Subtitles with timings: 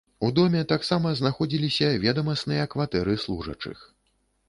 [0.27, 3.89] У доме таксама знаходзіліся ведамасныя кватэры служачых.